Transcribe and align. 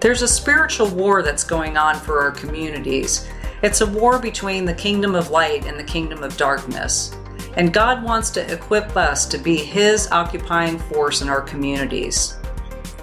There's 0.00 0.22
a 0.22 0.28
spiritual 0.28 0.88
war 0.88 1.22
that's 1.22 1.44
going 1.44 1.76
on 1.76 1.94
for 1.94 2.20
our 2.20 2.30
communities. 2.30 3.28
It's 3.62 3.82
a 3.82 3.86
war 3.86 4.18
between 4.18 4.64
the 4.64 4.72
kingdom 4.72 5.14
of 5.14 5.28
light 5.28 5.66
and 5.66 5.78
the 5.78 5.84
kingdom 5.84 6.22
of 6.22 6.38
darkness. 6.38 7.14
And 7.58 7.70
God 7.70 8.02
wants 8.02 8.30
to 8.30 8.50
equip 8.50 8.96
us 8.96 9.26
to 9.26 9.36
be 9.36 9.56
His 9.56 10.10
occupying 10.10 10.78
force 10.78 11.20
in 11.20 11.28
our 11.28 11.42
communities. 11.42 12.38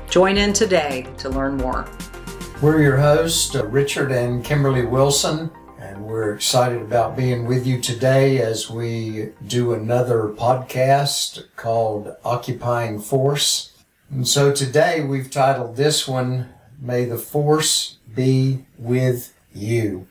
Join 0.09 0.37
in 0.37 0.53
today 0.53 1.05
to 1.19 1.29
learn 1.29 1.57
more. 1.57 1.87
We're 2.63 2.81
your 2.81 2.97
hosts, 2.97 3.53
uh, 3.53 3.67
Richard 3.67 4.11
and 4.11 4.43
Kimberly 4.43 4.83
Wilson, 4.87 5.51
and 5.79 6.03
we're 6.03 6.33
excited 6.33 6.81
about 6.81 7.15
being 7.15 7.45
with 7.45 7.67
you 7.67 7.79
today 7.79 8.41
as 8.41 8.71
we 8.71 9.33
do 9.45 9.75
another 9.75 10.29
podcast 10.29 11.43
called 11.55 12.15
Occupying 12.25 12.99
Force. 12.99 13.73
And 14.09 14.27
so 14.27 14.51
today 14.51 15.03
we've 15.03 15.29
titled 15.29 15.75
this 15.75 16.07
one, 16.07 16.49
May 16.79 17.05
the 17.05 17.17
Force 17.17 17.97
Be 18.13 18.65
With 18.77 19.33
You. 19.53 20.05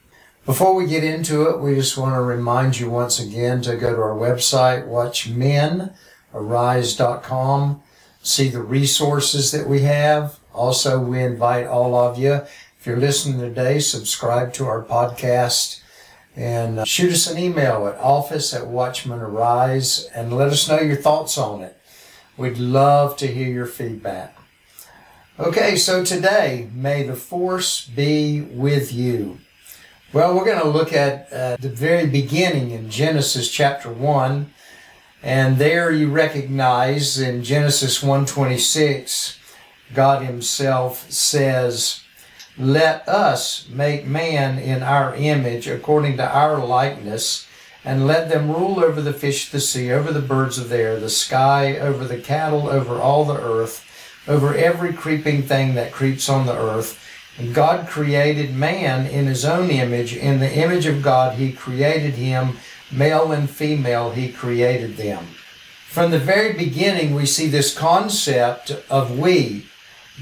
Before 0.45 0.75
we 0.75 0.87
get 0.87 1.05
into 1.05 1.49
it, 1.49 1.61
we 1.61 1.75
just 1.75 1.99
want 1.99 2.15
to 2.15 2.21
remind 2.21 2.79
you 2.79 2.91
once 2.91 3.19
again 3.19 3.63
to 3.63 3.77
go 3.77 3.95
to 3.95 4.01
our 4.01 4.15
website, 4.15 4.87
watchmenarise.com, 4.87 7.83
see 8.23 8.49
the 8.49 8.63
resources 8.63 9.51
that 9.53 9.69
we 9.69 9.83
have. 9.83 10.39
Also, 10.55 11.01
we 11.01 11.23
invite 11.23 11.67
all 11.67 11.95
of 11.95 12.19
you, 12.19 12.43
if 12.87 12.91
you're 12.91 13.01
listening 13.01 13.41
today, 13.41 13.81
subscribe 13.81 14.53
to 14.53 14.67
our 14.67 14.85
podcast 14.85 15.81
and 16.37 16.79
uh, 16.79 16.85
shoot 16.85 17.13
us 17.13 17.29
an 17.29 17.37
email 17.37 17.89
at 17.89 17.99
office 17.99 18.55
at 18.55 18.69
Watchmen 18.69 19.19
Arise 19.19 20.09
and 20.15 20.33
let 20.33 20.51
us 20.51 20.69
know 20.69 20.79
your 20.79 20.95
thoughts 20.95 21.37
on 21.37 21.63
it. 21.63 21.77
We'd 22.37 22.59
love 22.59 23.17
to 23.17 23.27
hear 23.27 23.49
your 23.49 23.67
feedback. 23.67 24.36
Okay, 25.39 25.77
so 25.77 26.03
today, 26.03 26.71
may 26.73 27.03
the 27.03 27.15
force 27.15 27.85
be 27.85 28.41
with 28.41 28.91
you. 28.91 29.37
Well, 30.15 30.35
we're 30.35 30.47
going 30.47 30.63
to 30.63 30.69
look 30.69 30.95
at 30.95 31.31
uh, 31.31 31.59
the 31.61 31.69
very 31.69 32.07
beginning 32.07 32.71
in 32.71 32.89
Genesis 32.89 33.51
chapter 33.51 33.91
1. 33.93 34.51
And 35.23 35.59
there 35.59 35.93
you 35.93 36.11
recognize 36.11 37.19
in 37.19 37.45
Genesis 37.45 38.03
1:26 38.03 39.37
God 39.93 40.23
himself 40.23 41.11
says, 41.11 42.01
"Let 42.57 43.07
us 43.07 43.67
make 43.69 44.07
man 44.07 44.59
in 44.59 44.83
our 44.83 45.15
image 45.15 45.69
according 45.69 46.17
to 46.17 46.27
our 46.27 46.65
likeness, 46.65 47.47
and 47.85 48.07
let 48.07 48.31
them 48.31 48.51
rule 48.51 48.83
over 48.83 49.03
the 49.03 49.13
fish 49.13 49.47
of 49.47 49.53
the 49.53 49.61
sea, 49.61 49.93
over 49.93 50.15
the 50.15 50.21
birds 50.35 50.57
of 50.57 50.71
the 50.71 50.79
air, 50.79 50.99
the 50.99 51.11
sky, 51.11 51.77
over 51.77 52.07
the 52.07 52.17
cattle, 52.17 52.71
over 52.71 52.99
all 52.99 53.27
the 53.27 53.39
earth, 53.39 53.86
over 54.29 54.55
every 54.55 54.93
creeping 54.93 55.43
thing 55.43 55.75
that 55.75 55.93
creeps 55.93 56.29
on 56.29 56.47
the 56.47 56.57
earth." 56.57 56.99
And 57.39 57.55
God 57.55 57.87
created 57.87 58.55
man 58.55 59.07
in 59.07 59.27
his 59.27 59.45
own 59.45 59.71
image. 59.71 60.15
In 60.17 60.41
the 60.41 60.53
image 60.53 60.87
of 60.87 61.03
God, 61.03 61.37
he 61.37 61.53
created 61.53 62.15
him. 62.15 62.59
Male 62.91 63.33
and 63.33 63.51
female, 63.51 64.13
he 64.13 64.29
created 64.29 64.97
them. 64.97 65.27
From 65.89 66.11
the 66.11 66.19
very 66.19 66.53
beginning, 66.53 67.15
we 67.15 67.27
see 67.27 67.49
this 67.49 67.75
concept 67.75 68.71
of 68.89 69.19
we. 69.19 69.67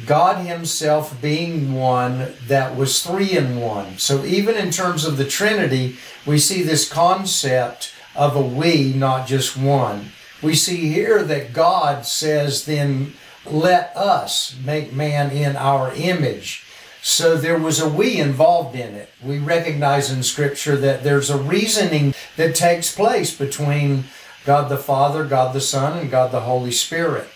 God 0.06 0.44
Himself 0.44 1.20
being 1.22 1.74
one 1.74 2.34
that 2.48 2.76
was 2.76 3.02
three 3.02 3.36
in 3.36 3.60
one. 3.60 3.98
So, 3.98 4.24
even 4.24 4.56
in 4.56 4.70
terms 4.70 5.04
of 5.04 5.16
the 5.16 5.24
Trinity, 5.24 5.96
we 6.26 6.38
see 6.38 6.62
this 6.62 6.88
concept 6.88 7.92
of 8.16 8.34
a 8.34 8.40
we, 8.40 8.92
not 8.92 9.28
just 9.28 9.56
one. 9.56 10.12
We 10.42 10.54
see 10.54 10.92
here 10.92 11.22
that 11.22 11.52
God 11.52 12.06
says, 12.06 12.64
then 12.64 13.14
let 13.46 13.96
us 13.96 14.56
make 14.64 14.92
man 14.92 15.30
in 15.30 15.56
our 15.56 15.92
image. 15.94 16.64
So 17.02 17.36
there 17.36 17.58
was 17.58 17.80
a 17.80 17.88
we 17.88 18.16
involved 18.16 18.74
in 18.74 18.94
it. 18.94 19.10
We 19.22 19.38
recognize 19.38 20.10
in 20.10 20.22
Scripture 20.22 20.76
that 20.76 21.04
there's 21.04 21.28
a 21.28 21.36
reasoning 21.36 22.14
that 22.36 22.54
takes 22.54 22.94
place 22.94 23.36
between 23.36 24.04
God 24.46 24.70
the 24.70 24.78
Father, 24.78 25.24
God 25.24 25.54
the 25.54 25.60
Son, 25.60 25.98
and 25.98 26.10
God 26.10 26.32
the 26.32 26.40
Holy 26.40 26.72
Spirit. 26.72 27.28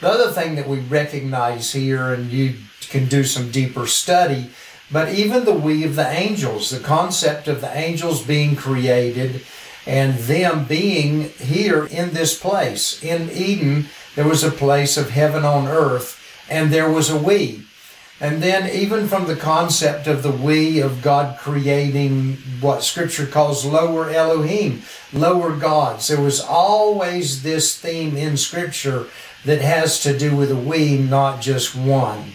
The 0.00 0.08
other 0.08 0.30
thing 0.30 0.54
that 0.54 0.68
we 0.68 0.78
recognize 0.78 1.72
here, 1.72 2.12
and 2.12 2.30
you 2.30 2.54
can 2.88 3.06
do 3.06 3.24
some 3.24 3.50
deeper 3.50 3.86
study, 3.88 4.50
but 4.90 5.12
even 5.12 5.44
the 5.44 5.52
we 5.52 5.84
of 5.84 5.96
the 5.96 6.08
angels, 6.08 6.70
the 6.70 6.78
concept 6.78 7.48
of 7.48 7.60
the 7.60 7.76
angels 7.76 8.24
being 8.24 8.54
created 8.54 9.42
and 9.88 10.18
them 10.18 10.66
being 10.66 11.30
here 11.30 11.86
in 11.86 12.12
this 12.12 12.38
place. 12.38 13.02
In 13.02 13.30
Eden, 13.30 13.86
there 14.14 14.28
was 14.28 14.44
a 14.44 14.50
place 14.50 14.98
of 14.98 15.10
heaven 15.10 15.46
on 15.46 15.66
earth, 15.66 16.22
and 16.50 16.70
there 16.70 16.90
was 16.90 17.08
a 17.08 17.16
we. 17.16 17.64
And 18.20 18.42
then, 18.42 18.68
even 18.68 19.08
from 19.08 19.26
the 19.26 19.36
concept 19.36 20.06
of 20.06 20.22
the 20.22 20.32
we 20.32 20.80
of 20.80 21.00
God 21.00 21.38
creating 21.38 22.34
what 22.60 22.82
Scripture 22.82 23.26
calls 23.26 23.64
lower 23.64 24.10
Elohim, 24.10 24.82
lower 25.12 25.56
gods, 25.56 26.08
there 26.08 26.20
was 26.20 26.40
always 26.40 27.42
this 27.42 27.78
theme 27.78 28.14
in 28.14 28.36
Scripture 28.36 29.06
that 29.46 29.62
has 29.62 30.02
to 30.02 30.18
do 30.18 30.36
with 30.36 30.50
a 30.50 30.56
we, 30.56 30.98
not 30.98 31.40
just 31.40 31.74
one. 31.74 32.32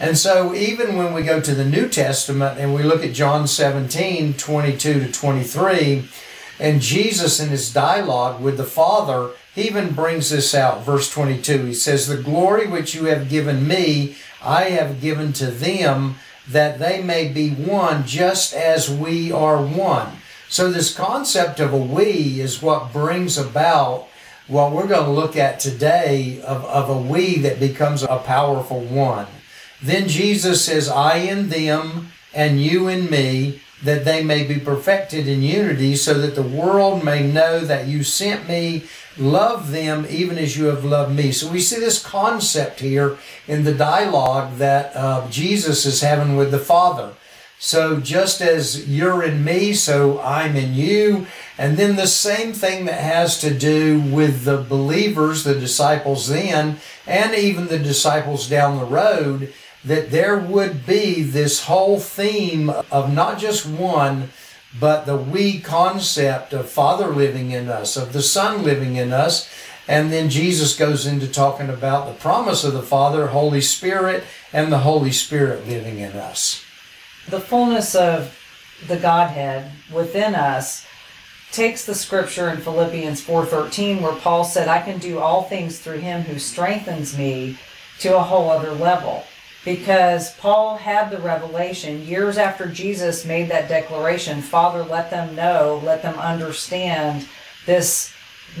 And 0.00 0.18
so, 0.18 0.52
even 0.52 0.96
when 0.96 1.14
we 1.14 1.22
go 1.22 1.40
to 1.40 1.54
the 1.54 1.64
New 1.64 1.88
Testament 1.88 2.58
and 2.58 2.74
we 2.74 2.82
look 2.82 3.04
at 3.04 3.12
John 3.12 3.46
17 3.46 4.34
22 4.34 4.94
to 4.94 5.12
23, 5.12 6.08
and 6.62 6.80
Jesus 6.80 7.40
in 7.40 7.48
his 7.48 7.72
dialogue 7.72 8.40
with 8.40 8.56
the 8.56 8.62
Father, 8.62 9.30
he 9.52 9.62
even 9.62 9.94
brings 9.94 10.30
this 10.30 10.54
out. 10.54 10.84
Verse 10.84 11.12
22, 11.12 11.64
he 11.64 11.74
says, 11.74 12.06
The 12.06 12.22
glory 12.22 12.68
which 12.68 12.94
you 12.94 13.06
have 13.06 13.28
given 13.28 13.66
me, 13.66 14.14
I 14.40 14.66
have 14.66 15.00
given 15.00 15.32
to 15.34 15.46
them 15.46 16.14
that 16.48 16.78
they 16.78 17.02
may 17.02 17.26
be 17.26 17.50
one 17.50 18.06
just 18.06 18.54
as 18.54 18.88
we 18.88 19.32
are 19.32 19.60
one. 19.60 20.18
So, 20.48 20.70
this 20.70 20.94
concept 20.94 21.58
of 21.58 21.72
a 21.72 21.76
we 21.76 22.40
is 22.40 22.62
what 22.62 22.92
brings 22.92 23.36
about 23.36 24.06
what 24.46 24.70
we're 24.70 24.86
going 24.86 25.06
to 25.06 25.10
look 25.10 25.36
at 25.36 25.58
today 25.58 26.40
of, 26.42 26.64
of 26.66 26.88
a 26.88 26.96
we 26.96 27.38
that 27.38 27.58
becomes 27.58 28.04
a 28.04 28.18
powerful 28.18 28.82
one. 28.82 29.26
Then 29.82 30.06
Jesus 30.06 30.64
says, 30.64 30.88
I 30.88 31.16
in 31.16 31.48
them 31.48 32.12
and 32.32 32.62
you 32.62 32.86
in 32.86 33.10
me, 33.10 33.62
that 33.82 34.04
they 34.04 34.22
may 34.22 34.44
be 34.44 34.58
perfected 34.58 35.26
in 35.26 35.42
unity, 35.42 35.96
so 35.96 36.14
that 36.14 36.34
the 36.34 36.42
world 36.42 37.04
may 37.04 37.26
know 37.30 37.60
that 37.60 37.86
you 37.86 38.04
sent 38.04 38.48
me 38.48 38.84
Love 39.18 39.72
them 39.72 40.06
even 40.08 40.38
as 40.38 40.56
you 40.56 40.66
have 40.66 40.84
loved 40.84 41.14
me. 41.14 41.32
So 41.32 41.50
we 41.50 41.60
see 41.60 41.78
this 41.78 42.02
concept 42.02 42.80
here 42.80 43.18
in 43.46 43.64
the 43.64 43.74
dialogue 43.74 44.56
that 44.56 44.96
uh, 44.96 45.28
Jesus 45.28 45.84
is 45.84 46.00
having 46.00 46.36
with 46.36 46.50
the 46.50 46.58
Father. 46.58 47.12
So 47.58 48.00
just 48.00 48.40
as 48.40 48.88
you're 48.88 49.22
in 49.22 49.44
me, 49.44 49.74
so 49.74 50.20
I'm 50.20 50.56
in 50.56 50.74
you. 50.74 51.26
And 51.58 51.76
then 51.76 51.96
the 51.96 52.08
same 52.08 52.52
thing 52.54 52.86
that 52.86 53.00
has 53.00 53.38
to 53.42 53.56
do 53.56 54.00
with 54.00 54.44
the 54.44 54.56
believers, 54.56 55.44
the 55.44 55.54
disciples 55.54 56.28
then, 56.28 56.78
and 57.06 57.34
even 57.34 57.68
the 57.68 57.78
disciples 57.78 58.48
down 58.48 58.78
the 58.78 58.84
road, 58.84 59.52
that 59.84 60.10
there 60.10 60.38
would 60.38 60.86
be 60.86 61.22
this 61.22 61.64
whole 61.64 61.98
theme 61.98 62.70
of 62.70 63.12
not 63.12 63.38
just 63.38 63.66
one, 63.66 64.30
but 64.78 65.04
the 65.04 65.16
we 65.16 65.58
concept 65.60 66.52
of 66.52 66.68
Father 66.68 67.08
living 67.08 67.50
in 67.50 67.68
us, 67.68 67.96
of 67.96 68.12
the 68.12 68.22
Son 68.22 68.62
living 68.62 68.96
in 68.96 69.12
us. 69.12 69.50
And 69.88 70.12
then 70.12 70.30
Jesus 70.30 70.76
goes 70.76 71.06
into 71.06 71.26
talking 71.26 71.68
about 71.68 72.06
the 72.06 72.14
promise 72.14 72.62
of 72.62 72.72
the 72.72 72.82
Father, 72.82 73.28
Holy 73.28 73.60
Spirit, 73.60 74.24
and 74.52 74.72
the 74.72 74.78
Holy 74.78 75.10
Spirit 75.10 75.66
living 75.66 75.98
in 75.98 76.12
us. 76.12 76.64
The 77.28 77.40
fullness 77.40 77.94
of 77.94 78.38
the 78.86 78.96
Godhead 78.96 79.70
within 79.92 80.34
us 80.34 80.86
takes 81.50 81.84
the 81.84 81.94
scripture 81.94 82.48
in 82.48 82.58
Philippians 82.58 83.20
4:13 83.20 84.00
where 84.00 84.14
Paul 84.14 84.44
said 84.44 84.68
I 84.68 84.80
can 84.80 84.98
do 84.98 85.18
all 85.18 85.42
things 85.42 85.78
through 85.78 85.98
him 85.98 86.22
who 86.22 86.38
strengthens 86.38 87.16
me 87.16 87.58
to 88.00 88.16
a 88.16 88.22
whole 88.22 88.50
other 88.50 88.72
level 88.72 89.24
because 89.64 90.34
Paul 90.36 90.76
had 90.76 91.10
the 91.10 91.18
revelation 91.18 92.06
years 92.06 92.36
after 92.36 92.66
Jesus 92.66 93.24
made 93.24 93.50
that 93.50 93.68
declaration 93.68 94.42
Father, 94.42 94.82
let 94.82 95.10
them 95.10 95.34
know, 95.34 95.80
let 95.84 96.02
them 96.02 96.18
understand 96.18 97.28
this 97.66 98.12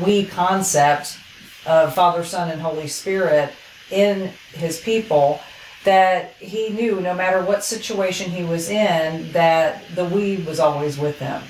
we 0.02 0.24
concept 0.24 1.18
of 1.66 1.94
Father, 1.94 2.24
Son, 2.24 2.50
and 2.50 2.60
Holy 2.60 2.88
Spirit 2.88 3.52
in 3.90 4.30
his 4.52 4.80
people 4.80 5.40
that 5.84 6.34
he 6.38 6.68
knew 6.70 7.00
no 7.00 7.14
matter 7.14 7.42
what 7.42 7.64
situation 7.64 8.30
he 8.30 8.44
was 8.44 8.70
in 8.70 9.30
that 9.32 9.82
the 9.94 10.04
we 10.04 10.36
was 10.38 10.60
always 10.60 10.98
with 10.98 11.18
him. 11.18 11.42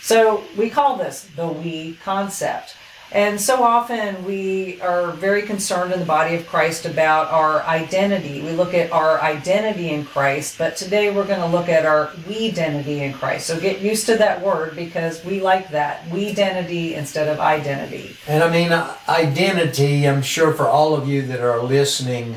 So 0.00 0.42
we 0.56 0.70
call 0.70 0.96
this 0.96 1.28
the 1.36 1.46
we 1.46 1.98
concept. 2.02 2.76
And 3.14 3.38
so 3.38 3.62
often 3.62 4.24
we 4.24 4.80
are 4.80 5.12
very 5.12 5.42
concerned 5.42 5.92
in 5.92 6.00
the 6.00 6.06
body 6.06 6.34
of 6.34 6.46
Christ 6.46 6.86
about 6.86 7.30
our 7.30 7.62
identity. 7.64 8.40
We 8.40 8.52
look 8.52 8.72
at 8.72 8.90
our 8.90 9.20
identity 9.20 9.90
in 9.90 10.06
Christ, 10.06 10.56
but 10.56 10.76
today 10.76 11.14
we're 11.14 11.26
going 11.26 11.40
to 11.40 11.46
look 11.46 11.68
at 11.68 11.84
our 11.84 12.10
we 12.26 12.48
identity 12.48 13.00
in 13.00 13.12
Christ. 13.12 13.48
So 13.48 13.60
get 13.60 13.80
used 13.80 14.06
to 14.06 14.16
that 14.16 14.40
word 14.40 14.74
because 14.74 15.22
we 15.26 15.40
like 15.40 15.68
that. 15.72 16.08
We 16.08 16.30
identity 16.30 16.94
instead 16.94 17.28
of 17.28 17.38
identity. 17.38 18.16
And 18.26 18.42
I 18.42 18.50
mean, 18.50 18.72
uh, 18.72 18.96
identity, 19.06 20.08
I'm 20.08 20.22
sure 20.22 20.54
for 20.54 20.66
all 20.66 20.94
of 20.94 21.06
you 21.06 21.20
that 21.26 21.40
are 21.40 21.62
listening, 21.62 22.36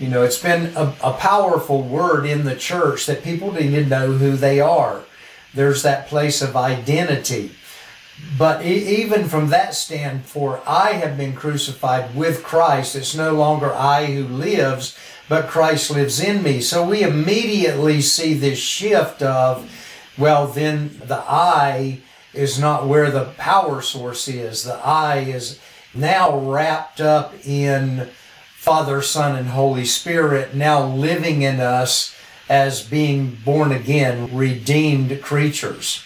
You 0.00 0.08
know, 0.08 0.22
it's 0.22 0.38
been 0.38 0.74
a, 0.76 0.94
a 1.04 1.12
powerful 1.12 1.82
word 1.82 2.24
in 2.24 2.44
the 2.46 2.56
church 2.56 3.04
that 3.04 3.22
people 3.22 3.52
need 3.52 3.72
to 3.72 3.84
know 3.84 4.12
who 4.12 4.34
they 4.34 4.58
are. 4.58 5.02
There's 5.52 5.82
that 5.82 6.08
place 6.08 6.40
of 6.40 6.56
identity. 6.56 7.52
But 8.38 8.64
e- 8.64 9.02
even 9.02 9.28
from 9.28 9.48
that 9.50 9.74
standpoint, 9.74 10.62
I 10.66 10.92
have 10.92 11.16
been 11.16 11.34
crucified 11.34 12.14
with 12.14 12.42
Christ. 12.42 12.96
It's 12.96 13.14
no 13.14 13.32
longer 13.34 13.72
I 13.72 14.06
who 14.06 14.24
lives, 14.24 14.96
but 15.28 15.48
Christ 15.48 15.90
lives 15.90 16.20
in 16.20 16.42
me. 16.42 16.60
So 16.60 16.88
we 16.88 17.02
immediately 17.02 18.00
see 18.00 18.34
this 18.34 18.58
shift 18.58 19.22
of, 19.22 19.70
well, 20.16 20.46
then 20.46 21.00
the 21.04 21.22
I 21.26 22.00
is 22.32 22.58
not 22.58 22.86
where 22.86 23.10
the 23.10 23.26
power 23.36 23.82
source 23.82 24.28
is. 24.28 24.64
The 24.64 24.74
I 24.74 25.18
is 25.18 25.58
now 25.94 26.38
wrapped 26.38 27.00
up 27.00 27.34
in 27.44 28.08
Father, 28.56 29.02
Son, 29.02 29.36
and 29.36 29.48
Holy 29.48 29.84
Spirit, 29.84 30.54
now 30.54 30.84
living 30.84 31.42
in 31.42 31.60
us 31.60 32.14
as 32.48 32.82
being 32.82 33.38
born 33.44 33.72
again, 33.72 34.36
redeemed 34.36 35.22
creatures. 35.22 36.04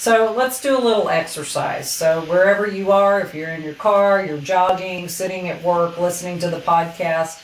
So 0.00 0.32
let's 0.32 0.62
do 0.62 0.78
a 0.78 0.80
little 0.80 1.10
exercise. 1.10 1.90
So 1.90 2.22
wherever 2.22 2.66
you 2.66 2.90
are, 2.90 3.20
if 3.20 3.34
you're 3.34 3.50
in 3.50 3.60
your 3.60 3.74
car, 3.74 4.24
you're 4.24 4.38
jogging, 4.38 5.10
sitting 5.10 5.50
at 5.50 5.62
work, 5.62 5.98
listening 5.98 6.38
to 6.38 6.48
the 6.48 6.60
podcast, 6.60 7.42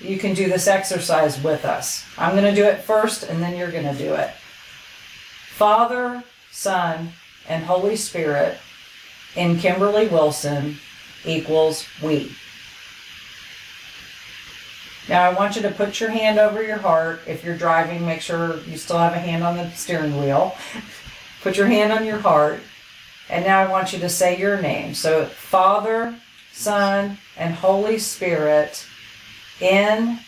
you 0.00 0.16
can 0.16 0.32
do 0.32 0.48
this 0.48 0.66
exercise 0.66 1.38
with 1.42 1.66
us. 1.66 2.06
I'm 2.16 2.32
going 2.34 2.44
to 2.44 2.58
do 2.58 2.66
it 2.66 2.80
first 2.80 3.24
and 3.24 3.42
then 3.42 3.58
you're 3.58 3.70
going 3.70 3.94
to 3.94 4.02
do 4.02 4.14
it. 4.14 4.30
Father, 5.50 6.24
Son, 6.50 7.10
and 7.46 7.64
Holy 7.64 7.94
Spirit 7.94 8.56
in 9.36 9.58
Kimberly 9.58 10.08
Wilson 10.08 10.78
equals 11.26 11.84
we. 12.02 12.32
Now 15.10 15.28
I 15.28 15.34
want 15.34 15.56
you 15.56 15.62
to 15.62 15.70
put 15.70 16.00
your 16.00 16.08
hand 16.08 16.38
over 16.38 16.62
your 16.62 16.78
heart. 16.78 17.20
If 17.26 17.44
you're 17.44 17.58
driving, 17.58 18.06
make 18.06 18.22
sure 18.22 18.60
you 18.60 18.78
still 18.78 18.96
have 18.96 19.12
a 19.12 19.18
hand 19.18 19.44
on 19.44 19.58
the 19.58 19.70
steering 19.72 20.18
wheel. 20.18 20.56
Put 21.42 21.56
your 21.56 21.66
hand 21.66 21.92
on 21.92 22.04
your 22.04 22.18
heart. 22.18 22.60
And 23.30 23.44
now 23.44 23.60
I 23.60 23.70
want 23.70 23.92
you 23.92 23.98
to 24.00 24.08
say 24.08 24.38
your 24.38 24.60
name. 24.60 24.94
So 24.94 25.26
Father, 25.26 26.18
Son, 26.52 27.18
and 27.36 27.54
Holy 27.54 27.98
Spirit 27.98 28.86
in, 29.60 30.18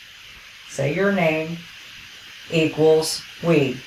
say 0.68 0.94
your 0.94 1.12
name, 1.12 1.58
equals 2.50 3.22
we. 3.42 3.80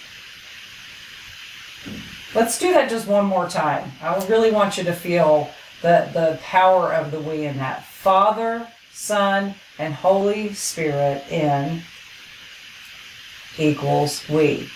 Let's 2.34 2.58
do 2.58 2.74
that 2.74 2.90
just 2.90 3.08
one 3.08 3.26
more 3.26 3.48
time. 3.48 3.92
I 4.02 4.16
really 4.28 4.52
want 4.52 4.78
you 4.78 4.84
to 4.86 4.94
feel 4.94 5.50
the, 5.84 6.10
the 6.14 6.40
power 6.42 6.92
of 6.92 7.12
the 7.12 7.20
we 7.20 7.46
in 7.46 7.58
that. 7.58 7.86
Father, 7.86 8.68
Son, 8.92 9.54
and 9.78 9.94
Holy 9.94 10.54
Spirit 10.54 11.24
in 11.32 11.84
equals 13.58 14.28
we. 14.28 14.70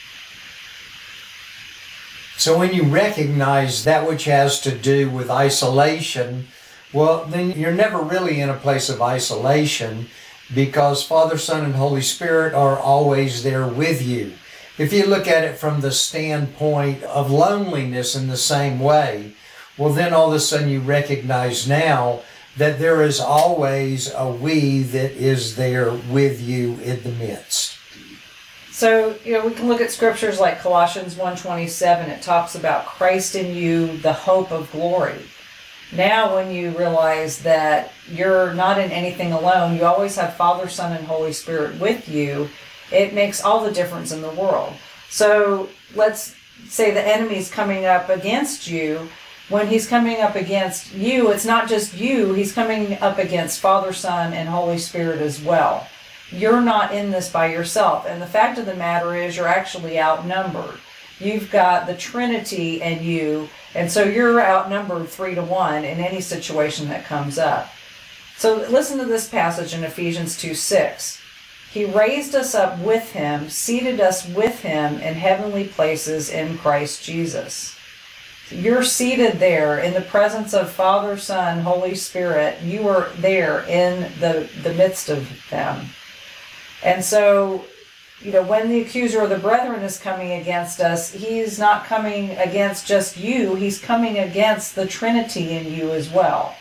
So 2.38 2.56
when 2.56 2.72
you 2.72 2.84
recognize 2.84 3.84
that 3.84 4.08
which 4.08 4.26
has 4.26 4.62
to 4.62 4.72
do 4.72 5.10
with 5.10 5.32
isolation, 5.32 6.48
well, 6.94 7.26
then 7.26 7.52
you're 7.52 7.72
never 7.72 7.98
really 7.98 8.40
in 8.40 8.50
a 8.50 8.54
place 8.54 8.90
of 8.90 9.02
isolation 9.02 10.06
because 10.54 11.04
Father, 11.04 11.40
Son, 11.40 11.66
and 11.66 11.74
Holy 11.74 12.02
Spirit 12.02 12.54
are 12.54 12.78
always 12.78 13.42
there 13.42 13.68
with 13.68 14.04
you. 14.04 14.34
If 14.78 14.94
you 14.94 15.08
look 15.08 15.28
at 15.28 15.44
it 15.44 15.58
from 15.58 15.82
the 15.82 15.92
standpoint 15.92 17.02
of 17.04 17.32
loneliness 17.32 18.16
in 18.16 18.28
the 18.28 18.38
same 18.38 18.80
way, 18.80 19.34
well, 19.76 19.92
then 19.92 20.14
all 20.14 20.30
of 20.30 20.36
a 20.36 20.40
sudden 20.40 20.70
you 20.70 20.80
recognize 20.80 21.68
now 21.68 22.22
that 22.56 22.78
there 22.78 23.02
is 23.02 23.20
always 23.20 24.14
a 24.14 24.30
we 24.30 24.84
that 24.84 25.12
is 25.14 25.56
there 25.56 25.92
with 25.92 26.40
you 26.40 26.76
in 26.84 27.02
the 27.02 27.12
midst. 27.12 27.77
So, 28.78 29.16
you 29.26 29.34
know, 29.34 29.44
we 29.44 29.56
can 29.56 29.68
look 29.68 29.82
at 29.82 29.90
scriptures 29.90 30.40
like 30.40 30.62
Colossians 30.62 31.16
1:27 31.16 32.10
it 32.10 32.22
talks 32.22 32.54
about 32.54 32.86
Christ 32.86 33.34
in 33.34 33.56
you, 33.56 33.98
the 33.98 34.14
hope 34.14 34.52
of 34.52 34.72
glory. 34.72 35.18
Now 35.92 36.36
when 36.36 36.52
you 36.52 36.70
realize 36.78 37.40
that 37.40 37.92
you're 38.08 38.54
not 38.54 38.78
in 38.78 38.92
anything 38.92 39.34
alone, 39.34 39.76
you 39.76 39.86
always 39.86 40.16
have 40.18 40.36
Father, 40.36 40.70
Son, 40.70 40.96
and 40.96 41.08
Holy 41.08 41.34
Spirit 41.34 41.80
with 41.80 42.08
you, 42.08 42.52
it 42.92 43.16
makes 43.16 43.44
all 43.44 43.64
the 43.64 43.72
difference 43.72 44.12
in 44.12 44.22
the 44.22 44.30
world. 44.30 44.74
So, 45.10 45.70
let's 45.96 46.36
say 46.68 46.92
the 46.92 47.02
enemy's 47.02 47.50
coming 47.50 47.86
up 47.86 48.10
against 48.10 48.68
you, 48.68 49.10
when 49.50 49.66
he's 49.70 49.88
coming 49.88 50.22
up 50.22 50.36
against 50.36 50.94
you, 50.94 51.32
it's 51.32 51.46
not 51.46 51.68
just 51.68 51.96
you, 51.96 52.36
he's 52.36 52.54
coming 52.54 53.00
up 53.00 53.18
against 53.18 53.60
Father, 53.60 53.92
Son, 53.92 54.34
and 54.34 54.48
Holy 54.48 54.78
Spirit 54.78 55.20
as 55.20 55.42
well. 55.42 55.88
You're 56.32 56.62
not 56.62 56.94
in 56.94 57.12
this 57.12 57.30
by 57.30 57.48
yourself. 57.48 58.06
And 58.08 58.22
the 58.22 58.28
fact 58.28 58.60
of 58.60 58.66
the 58.66 58.76
matter 58.76 59.16
is, 59.16 59.38
you're 59.38 59.48
actually 59.48 60.00
outnumbered. 60.00 60.80
You've 61.20 61.50
got 61.50 61.88
the 61.88 61.96
Trinity 61.96 62.82
and 62.82 63.02
you, 63.02 63.50
and 63.74 63.92
so 63.92 64.04
you're 64.04 64.42
outnumbered 64.42 65.10
three 65.10 65.36
to 65.36 65.42
one 65.42 65.84
in 65.84 66.00
any 66.00 66.22
situation 66.22 66.90
that 66.90 67.06
comes 67.06 67.38
up. 67.40 67.70
So 68.38 68.56
listen 68.56 69.00
to 69.00 69.06
this 69.06 69.28
passage 69.28 69.74
in 69.74 69.84
Ephesians 69.84 70.38
2 70.38 70.54
6. 70.54 71.22
He 71.72 71.86
raised 71.86 72.36
us 72.36 72.54
up 72.54 72.80
with 72.80 73.12
him, 73.12 73.50
seated 73.50 74.00
us 74.00 74.28
with 74.28 74.62
him 74.62 74.96
in 75.00 75.16
heavenly 75.16 75.68
places 75.68 76.30
in 76.30 76.58
Christ 76.58 77.04
Jesus. 77.04 77.76
You're 78.50 78.84
seated 78.84 79.40
there 79.40 79.80
in 79.80 79.94
the 79.94 80.02
presence 80.02 80.54
of 80.54 80.72
Father, 80.72 81.18
Son, 81.18 81.60
Holy 81.60 81.96
Spirit. 81.96 82.62
You 82.62 82.88
are 82.88 83.10
there 83.18 83.64
in 83.64 84.12
the, 84.20 84.50
the 84.64 84.74
midst 84.74 85.10
of 85.10 85.30
them. 85.50 85.88
And 86.84 87.04
so, 87.04 87.66
you 88.22 88.32
know, 88.32 88.44
when 88.44 88.70
the 88.70 88.82
accuser 88.82 89.22
of 89.22 89.30
the 89.30 89.38
brethren 89.38 89.82
is 89.82 90.00
coming 90.00 90.34
against 90.34 90.80
us, 90.80 91.12
he's 91.12 91.60
not 91.60 91.86
coming 91.86 92.32
against 92.32 92.88
just 92.88 93.18
you, 93.18 93.56
he's 93.56 93.80
coming 93.80 94.18
against 94.20 94.76
the 94.76 94.86
Trinity 94.86 95.52
in 95.52 95.74
you 95.74 95.92
as 95.92 96.10
well. 96.10 96.56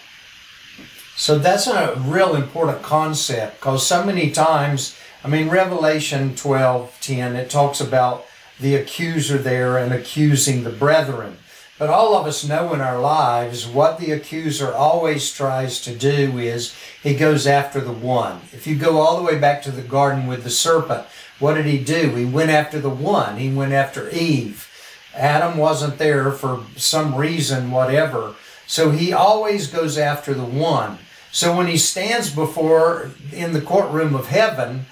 So 1.16 1.38
that's 1.38 1.66
a 1.66 1.94
real 1.98 2.36
important 2.36 2.82
concept 2.82 3.60
because 3.60 3.86
so 3.86 4.04
many 4.04 4.30
times, 4.30 4.98
I 5.24 5.28
mean, 5.28 5.48
Revelation 5.48 6.36
12 6.36 6.98
10, 7.00 7.36
it 7.36 7.48
talks 7.48 7.80
about 7.80 8.26
the 8.60 8.74
accuser 8.74 9.38
there 9.38 9.78
and 9.78 9.92
accusing 9.92 10.62
the 10.62 10.70
brethren. 10.70 11.38
But 11.78 11.90
all 11.90 12.16
of 12.16 12.26
us 12.26 12.46
know 12.46 12.72
in 12.72 12.80
our 12.80 12.98
lives 12.98 13.66
what 13.66 13.98
the 13.98 14.12
accuser 14.12 14.72
always 14.72 15.32
tries 15.32 15.80
to 15.82 15.94
do 15.94 16.38
is 16.38 16.74
he 17.02 17.14
goes 17.14 17.46
after 17.46 17.80
the 17.80 17.92
one. 17.92 18.40
If 18.52 18.66
you 18.66 18.76
go 18.76 18.98
all 18.98 19.18
the 19.18 19.22
way 19.22 19.38
back 19.38 19.62
to 19.62 19.70
the 19.70 19.82
garden 19.82 20.26
with 20.26 20.42
the 20.42 20.50
serpent, 20.50 21.06
what 21.38 21.54
did 21.54 21.66
he 21.66 21.78
do? 21.78 22.14
He 22.14 22.24
went 22.24 22.50
after 22.50 22.80
the 22.80 22.88
one. 22.88 23.36
He 23.36 23.52
went 23.52 23.72
after 23.72 24.08
Eve. 24.08 24.70
Adam 25.14 25.58
wasn't 25.58 25.98
there 25.98 26.30
for 26.32 26.64
some 26.76 27.14
reason, 27.14 27.70
whatever. 27.70 28.34
So 28.66 28.90
he 28.90 29.12
always 29.12 29.66
goes 29.66 29.98
after 29.98 30.32
the 30.32 30.44
one. 30.44 30.98
So 31.30 31.54
when 31.54 31.66
he 31.66 31.76
stands 31.76 32.34
before 32.34 33.10
in 33.32 33.52
the 33.52 33.60
courtroom 33.60 34.14
of 34.14 34.28
heaven, 34.28 34.86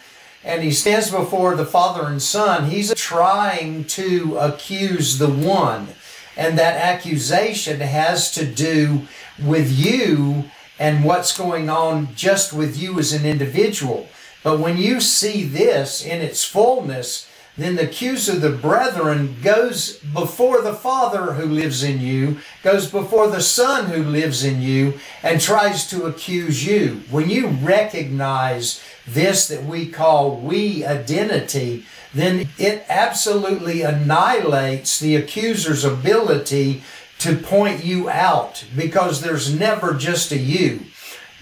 and 0.44 0.62
he 0.62 0.73
stands 0.73 1.11
before 1.11 1.56
the 1.56 1.64
Father 1.64 2.06
and 2.06 2.20
Son, 2.20 2.68
he's 2.68 2.92
trying 2.94 3.85
to 3.85 4.37
accuse 4.37 5.16
the 5.16 5.30
one. 5.30 5.88
And 6.37 6.59
that 6.59 6.76
accusation 6.76 7.81
has 7.81 8.31
to 8.33 8.45
do 8.45 9.03
with 9.43 9.71
you 9.71 10.45
and 10.79 11.05
what's 11.05 11.37
going 11.37 11.71
on 11.71 12.14
just 12.14 12.53
with 12.53 12.76
you 12.76 12.99
as 12.99 13.12
an 13.12 13.25
individual. 13.25 14.09
But 14.43 14.59
when 14.59 14.76
you 14.76 15.00
see 15.00 15.45
this 15.45 16.05
in 16.05 16.21
its 16.21 16.45
fullness, 16.45 17.29
then 17.57 17.76
the 17.76 17.85
accuser 17.85 18.33
of 18.33 18.41
the 18.41 18.50
brethren 18.50 19.37
goes 19.43 19.99
before 19.99 20.61
the 20.61 20.75
Father 20.75 21.35
who 21.35 21.47
lives 21.47 21.85
in 21.85 22.00
you, 22.00 22.38
goes 22.64 22.91
before 22.91 23.29
the 23.29 23.41
Son 23.41 23.87
who 23.87 24.03
lives 24.03 24.43
in 24.43 24.61
you, 24.61 24.99
and 25.23 25.41
tries 25.41 25.88
to 25.91 26.07
accuse 26.07 26.67
you. 26.67 27.03
When 27.11 27.31
you 27.31 27.47
recognize 27.47 28.83
this 29.06 29.49
that 29.49 29.64
we 29.64 29.87
call 29.87 30.37
we 30.37 30.84
identity, 30.84 31.84
then 32.12 32.49
it 32.58 32.84
absolutely 32.88 33.82
annihilates 33.82 34.99
the 34.99 35.16
accuser's 35.16 35.84
ability 35.84 36.82
to 37.18 37.37
point 37.37 37.84
you 37.84 38.08
out 38.08 38.64
because 38.76 39.20
there's 39.20 39.54
never 39.54 39.94
just 39.94 40.32
a 40.32 40.38
you. 40.38 40.80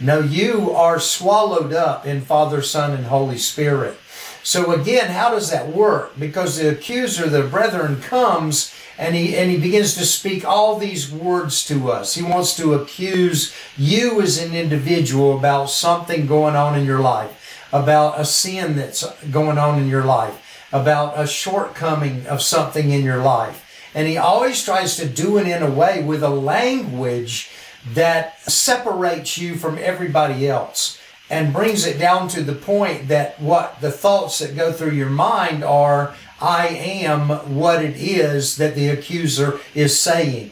No, 0.01 0.21
you 0.21 0.73
are 0.73 0.99
swallowed 0.99 1.73
up 1.73 2.07
in 2.07 2.23
Father, 2.23 2.63
Son, 2.63 2.93
and 2.93 3.07
Holy 3.07 3.39
Spirit. 3.39 3.99
So 4.43 4.73
again, 4.73 5.11
how 5.11 5.31
does 5.31 5.51
that 5.51 5.69
work? 5.69 6.19
Because 6.19 6.57
the 6.57 6.71
accuser, 6.71 7.29
the 7.29 7.45
brethren, 7.45 8.01
comes 8.01 8.75
and 8.99 9.15
he 9.15 9.37
and 9.37 9.51
he 9.51 9.59
begins 9.59 9.95
to 9.95 10.05
speak 10.05 10.45
all 10.45 10.79
these 10.79 11.11
words 11.11 11.65
to 11.67 11.91
us. 11.91 12.15
He 12.15 12.23
wants 12.23 12.57
to 12.57 12.75
accuse 12.75 13.55
you 13.77 14.21
as 14.21 14.39
an 14.43 14.55
individual 14.55 15.39
about 15.39 15.71
something 15.71 16.27
going 16.27 16.57
on 16.57 16.79
in 16.79 16.85
your 16.85 17.01
life, 17.01 17.31
about 17.73 18.21
a 18.21 18.25
sin 18.25 18.77
that's 18.77 19.05
going 19.31 19.59
on 19.59 19.79
in 19.79 19.89
your 19.89 20.05
life 20.05 20.39
about 20.73 21.19
a 21.19 21.27
shortcoming 21.27 22.27
of 22.27 22.41
something 22.41 22.91
in 22.91 23.05
your 23.05 23.23
life. 23.23 23.91
And 23.95 24.09
he 24.09 24.17
always 24.17 24.65
tries 24.65 24.97
to 24.97 25.07
do 25.07 25.39
it 25.39 25.47
in 25.47 25.63
a 25.63 25.71
way 25.71 26.03
with 26.03 26.23
a 26.23 26.31
language 26.31 27.51
that 27.93 28.41
separates 28.41 29.37
you 29.37 29.57
from 29.57 29.77
everybody 29.79 30.49
else. 30.49 30.99
and 31.33 31.55
brings 31.55 31.87
it 31.87 31.99
down 31.99 32.29
to 32.29 32.43
the 32.43 32.55
point 32.55 33.09
that 33.09 33.41
what 33.41 33.81
the 33.81 33.91
thoughts 33.91 34.41
that 34.41 34.55
go 34.55 34.71
through 34.71 34.91
your 34.91 35.09
mind 35.09 35.65
are, 35.65 36.15
I 36.43 36.69
am 36.69 37.31
what 37.57 37.83
it 37.83 37.97
is 37.97 38.57
that 38.57 38.75
the 38.75 38.91
accuser 38.91 39.59
is 39.75 39.99
saying. 39.99 40.51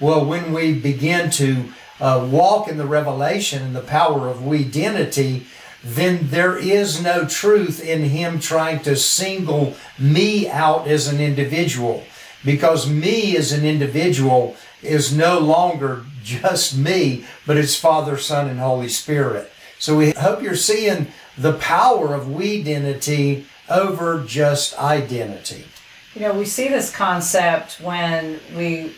Well, 0.00 0.24
when 0.24 0.54
we 0.54 0.72
begin 0.72 1.28
to 1.32 1.66
uh, 2.00 2.26
walk 2.32 2.66
in 2.66 2.78
the 2.78 2.86
revelation 2.86 3.62
and 3.62 3.76
the 3.76 3.82
power 3.82 4.26
of 4.26 4.42
we 4.42 4.60
identity, 4.60 5.46
then 5.84 6.28
there 6.30 6.56
is 6.56 7.02
no 7.02 7.26
truth 7.26 7.82
in 7.82 8.04
him 8.04 8.38
trying 8.38 8.80
to 8.80 8.96
single 8.96 9.74
me 9.98 10.48
out 10.48 10.86
as 10.86 11.08
an 11.08 11.20
individual. 11.20 12.04
Because 12.44 12.88
me 12.88 13.36
as 13.36 13.52
an 13.52 13.64
individual 13.64 14.56
is 14.82 15.16
no 15.16 15.38
longer 15.38 16.04
just 16.22 16.76
me, 16.76 17.24
but 17.46 17.56
it's 17.56 17.76
Father, 17.76 18.16
Son, 18.16 18.48
and 18.48 18.58
Holy 18.58 18.88
Spirit. 18.88 19.50
So 19.78 19.96
we 19.96 20.10
hope 20.12 20.42
you're 20.42 20.54
seeing 20.54 21.08
the 21.36 21.54
power 21.54 22.14
of 22.14 22.30
we 22.30 22.60
identity 22.60 23.46
over 23.68 24.22
just 24.24 24.78
identity. 24.78 25.64
You 26.14 26.22
know, 26.22 26.34
we 26.34 26.44
see 26.44 26.68
this 26.68 26.94
concept 26.94 27.80
when 27.80 28.38
we 28.54 28.92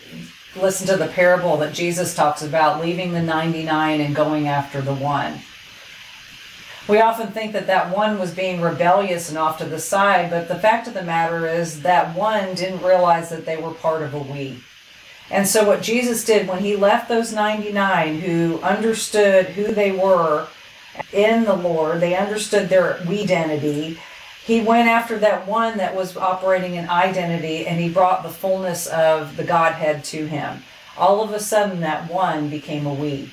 listen 0.55 0.87
to 0.87 0.97
the 0.97 1.07
parable 1.07 1.57
that 1.57 1.73
Jesus 1.73 2.13
talks 2.13 2.41
about 2.41 2.81
leaving 2.81 3.13
the 3.13 3.21
99 3.21 4.01
and 4.01 4.15
going 4.15 4.47
after 4.47 4.81
the 4.81 4.93
one. 4.93 5.39
We 6.87 7.01
often 7.01 7.27
think 7.27 7.53
that 7.53 7.65
that 7.65 7.95
one 7.95 8.19
was 8.19 8.33
being 8.33 8.61
rebellious 8.61 9.29
and 9.29 9.39
off 9.39 9.57
to 9.57 9.65
the 9.65 9.79
side, 9.79 10.29
but 10.29 10.47
the 10.47 10.59
fact 10.59 10.87
of 10.87 10.93
the 10.93 11.01
matter 11.01 11.47
is 11.47 11.81
that 11.81 12.15
one 12.15 12.53
didn't 12.53 12.83
realize 12.83 13.29
that 13.29 13.45
they 13.45 13.57
were 13.57 13.71
part 13.71 14.03
of 14.03 14.13
a 14.13 14.19
we. 14.19 14.59
And 15.31 15.47
so, 15.47 15.65
what 15.65 15.81
Jesus 15.81 16.23
did 16.23 16.47
when 16.47 16.59
he 16.59 16.75
left 16.75 17.09
those 17.09 17.33
99 17.33 18.19
who 18.19 18.59
understood 18.61 19.47
who 19.47 19.73
they 19.73 19.91
were 19.91 20.47
in 21.11 21.45
the 21.45 21.55
Lord, 21.55 22.01
they 22.01 22.15
understood 22.15 22.69
their 22.69 23.01
we 23.07 23.23
identity. 23.23 23.99
He 24.45 24.61
went 24.61 24.87
after 24.87 25.17
that 25.17 25.47
one 25.47 25.77
that 25.77 25.95
was 25.95 26.15
operating 26.15 26.75
in 26.75 26.87
identity 26.87 27.65
and 27.65 27.79
he 27.79 27.89
brought 27.89 28.21
the 28.21 28.29
fullness 28.29 28.85
of 28.85 29.37
the 29.37 29.43
Godhead 29.43 30.03
to 30.05 30.27
him. 30.27 30.61
All 30.95 31.23
of 31.23 31.33
a 31.33 31.39
sudden, 31.39 31.81
that 31.81 32.11
one 32.11 32.49
became 32.49 32.85
a 32.85 32.93
we. 32.93 33.31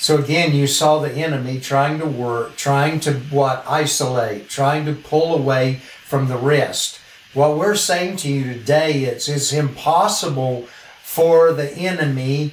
So 0.00 0.16
again, 0.16 0.54
you 0.54 0.66
saw 0.66 0.98
the 0.98 1.12
enemy 1.12 1.60
trying 1.60 1.98
to 1.98 2.06
work, 2.06 2.56
trying 2.56 3.00
to 3.00 3.12
what? 3.28 3.62
Isolate, 3.68 4.48
trying 4.48 4.86
to 4.86 4.94
pull 4.94 5.34
away 5.34 5.74
from 5.74 6.26
the 6.26 6.38
rest. 6.38 6.98
What 7.34 7.58
we're 7.58 7.74
saying 7.74 8.16
to 8.18 8.30
you 8.30 8.44
today 8.44 9.04
is 9.04 9.28
it's 9.28 9.52
impossible 9.52 10.66
for 11.02 11.52
the 11.52 11.70
enemy 11.72 12.52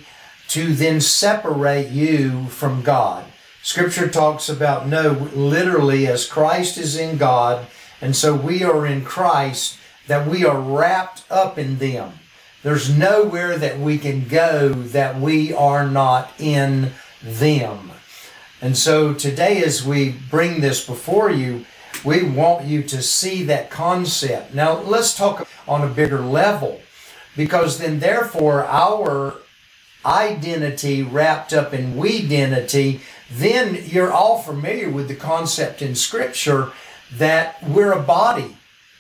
to 0.50 0.74
then 0.74 1.00
separate 1.00 1.88
you 1.88 2.48
from 2.48 2.82
God. 2.82 3.24
Scripture 3.64 4.10
talks 4.10 4.50
about 4.50 4.86
no, 4.86 5.12
literally, 5.34 6.06
as 6.06 6.28
Christ 6.28 6.78
is 6.78 6.98
in 6.98 7.16
God, 7.18 7.66
and 8.02 8.14
so 8.14 8.36
we 8.36 8.62
are 8.66 8.86
in 8.86 9.06
Christ, 9.06 9.80
that 10.08 10.28
we 10.28 10.44
are 10.44 10.60
wrapped 10.60 11.24
up 11.32 11.58
in 11.58 11.78
them. 11.78 12.20
There's 12.62 12.90
nowhere 12.90 13.58
that 13.58 13.80
we 13.80 13.98
can 13.98 14.28
go 14.28 14.68
that 14.74 15.22
we 15.22 15.54
are 15.54 15.88
not 15.88 16.34
in 16.38 16.92
them. 17.22 17.92
And 18.62 18.78
so 18.78 19.14
today, 19.14 19.64
as 19.64 19.86
we 19.86 20.10
bring 20.10 20.62
this 20.62 20.86
before 20.86 21.30
you, 21.30 21.66
we 22.04 22.24
want 22.24 22.66
you 22.66 22.84
to 22.84 23.02
see 23.02 23.44
that 23.44 23.70
concept. 23.70 24.54
Now, 24.54 24.80
let's 24.80 25.16
talk 25.16 25.48
on 25.68 25.84
a 25.84 25.94
bigger 25.94 26.20
level 26.20 26.82
because 27.36 27.80
then, 27.80 28.00
therefore, 28.00 28.66
our 28.66 29.36
identity 30.06 31.04
wrapped 31.04 31.54
up 31.54 31.74
in 31.74 31.98
we 31.98 32.20
identity 32.20 33.02
then 33.30 33.84
you're 33.86 34.12
all 34.12 34.42
familiar 34.42 34.90
with 34.90 35.08
the 35.08 35.16
concept 35.16 35.82
in 35.82 35.96
Scripture 35.96 36.72
that 37.12 37.62
we're 37.64 37.92
a 37.92 38.02
body. 38.02 38.58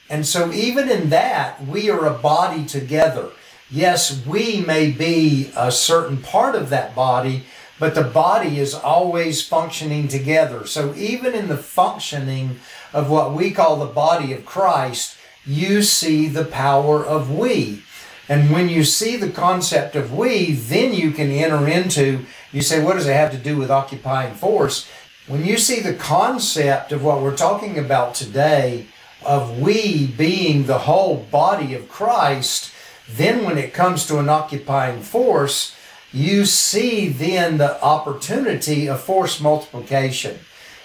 And 0.09 0.25
so, 0.25 0.51
even 0.51 0.89
in 0.89 1.09
that, 1.09 1.65
we 1.65 1.89
are 1.89 2.05
a 2.05 2.17
body 2.17 2.65
together. 2.65 3.29
Yes, 3.69 4.25
we 4.25 4.61
may 4.61 4.91
be 4.91 5.51
a 5.55 5.71
certain 5.71 6.17
part 6.17 6.55
of 6.55 6.69
that 6.69 6.95
body, 6.95 7.43
but 7.79 7.95
the 7.95 8.03
body 8.03 8.59
is 8.59 8.73
always 8.73 9.45
functioning 9.45 10.07
together. 10.07 10.65
So, 10.65 10.93
even 10.95 11.33
in 11.33 11.47
the 11.47 11.57
functioning 11.57 12.59
of 12.93 13.09
what 13.09 13.33
we 13.33 13.51
call 13.51 13.77
the 13.77 13.85
body 13.85 14.33
of 14.33 14.45
Christ, 14.45 15.17
you 15.45 15.81
see 15.81 16.27
the 16.27 16.45
power 16.45 17.05
of 17.05 17.31
we. 17.31 17.83
And 18.29 18.51
when 18.51 18.67
you 18.67 18.83
see 18.83 19.15
the 19.15 19.29
concept 19.29 19.95
of 19.95 20.13
we, 20.13 20.51
then 20.51 20.93
you 20.93 21.11
can 21.11 21.31
enter 21.31 21.67
into, 21.67 22.25
you 22.51 22.61
say, 22.61 22.83
what 22.83 22.95
does 22.95 23.07
it 23.07 23.13
have 23.13 23.31
to 23.31 23.37
do 23.37 23.55
with 23.55 23.71
occupying 23.71 24.35
force? 24.35 24.89
When 25.27 25.45
you 25.45 25.57
see 25.57 25.79
the 25.79 25.93
concept 25.93 26.91
of 26.91 27.03
what 27.03 27.21
we're 27.21 27.37
talking 27.37 27.77
about 27.77 28.15
today, 28.15 28.87
of 29.25 29.59
we 29.59 30.07
being 30.07 30.65
the 30.65 30.79
whole 30.79 31.17
body 31.17 31.73
of 31.73 31.89
Christ, 31.89 32.73
then 33.09 33.45
when 33.45 33.57
it 33.57 33.73
comes 33.73 34.05
to 34.07 34.19
an 34.19 34.29
occupying 34.29 35.01
force, 35.01 35.75
you 36.11 36.45
see 36.45 37.09
then 37.09 37.57
the 37.57 37.81
opportunity 37.83 38.87
of 38.87 39.01
force 39.01 39.39
multiplication. 39.41 40.39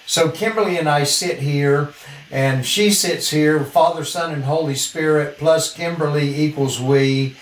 So 0.06 0.30
Kimberly 0.30 0.76
and 0.76 0.88
I 0.88 1.04
sit 1.04 1.38
here, 1.38 1.92
and 2.30 2.66
she 2.66 2.90
sits 2.90 3.30
here, 3.30 3.64
Father, 3.64 4.04
Son, 4.04 4.32
and 4.32 4.44
Holy 4.44 4.74
Spirit, 4.74 5.38
plus 5.38 5.72
Kimberly 5.72 6.42
equals 6.44 6.80
we. 6.80 7.36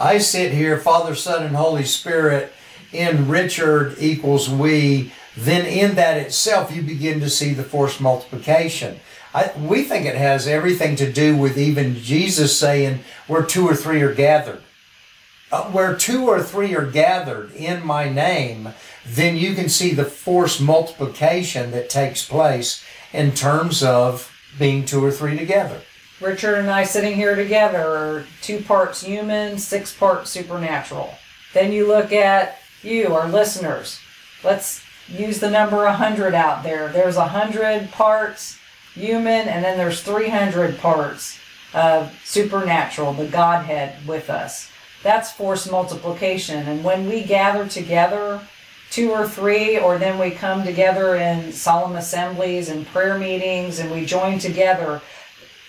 I 0.00 0.18
sit 0.18 0.52
here, 0.52 0.78
Father, 0.78 1.14
Son, 1.14 1.44
and 1.44 1.56
Holy 1.56 1.84
Spirit, 1.84 2.52
in 2.92 3.28
Richard 3.28 3.96
equals 3.98 4.48
we. 4.48 5.12
Then 5.36 5.66
in 5.66 5.96
that 5.96 6.16
itself, 6.16 6.74
you 6.74 6.82
begin 6.82 7.20
to 7.20 7.28
see 7.28 7.52
the 7.52 7.62
force 7.62 8.00
multiplication. 8.00 9.00
I, 9.34 9.52
we 9.58 9.82
think 9.82 10.06
it 10.06 10.16
has 10.16 10.48
everything 10.48 10.96
to 10.96 11.12
do 11.12 11.36
with 11.36 11.58
even 11.58 11.96
Jesus 11.96 12.58
saying, 12.58 13.00
where 13.26 13.42
two 13.42 13.68
or 13.68 13.74
three 13.74 14.00
are 14.00 14.14
gathered. 14.14 14.62
Uh, 15.56 15.70
where 15.70 15.96
two 15.96 16.28
or 16.28 16.42
three 16.42 16.74
are 16.76 16.84
gathered 16.84 17.50
in 17.54 17.82
my 17.82 18.10
name, 18.10 18.74
then 19.06 19.38
you 19.38 19.54
can 19.54 19.70
see 19.70 19.94
the 19.94 20.04
force 20.04 20.60
multiplication 20.60 21.70
that 21.70 21.88
takes 21.88 22.28
place 22.28 22.84
in 23.10 23.32
terms 23.32 23.82
of 23.82 24.30
being 24.58 24.84
two 24.84 25.02
or 25.02 25.10
three 25.10 25.38
together. 25.38 25.80
Richard 26.20 26.56
and 26.56 26.68
I 26.68 26.84
sitting 26.84 27.14
here 27.14 27.34
together 27.34 27.78
are 27.78 28.26
two 28.42 28.60
parts 28.60 29.02
human, 29.02 29.56
six 29.56 29.94
parts 29.94 30.28
supernatural. 30.28 31.14
Then 31.54 31.72
you 31.72 31.88
look 31.88 32.12
at 32.12 32.58
you, 32.82 33.14
our 33.14 33.26
listeners. 33.26 33.98
Let's 34.44 34.84
use 35.08 35.40
the 35.40 35.50
number 35.50 35.78
100 35.78 36.34
out 36.34 36.64
there. 36.64 36.90
There's 36.90 37.16
100 37.16 37.90
parts 37.92 38.58
human, 38.92 39.48
and 39.48 39.64
then 39.64 39.78
there's 39.78 40.02
300 40.02 40.76
parts 40.76 41.38
of 41.72 42.14
supernatural, 42.26 43.14
the 43.14 43.26
Godhead 43.26 44.06
with 44.06 44.28
us. 44.28 44.70
That's 45.06 45.30
force 45.30 45.70
multiplication. 45.70 46.66
And 46.66 46.82
when 46.82 47.08
we 47.08 47.22
gather 47.22 47.68
together, 47.68 48.40
two 48.90 49.12
or 49.12 49.28
three, 49.28 49.78
or 49.78 49.98
then 49.98 50.18
we 50.18 50.32
come 50.32 50.64
together 50.64 51.14
in 51.14 51.52
solemn 51.52 51.94
assemblies 51.94 52.68
and 52.70 52.84
prayer 52.88 53.16
meetings 53.16 53.78
and 53.78 53.92
we 53.92 54.04
join 54.04 54.40
together, 54.40 55.00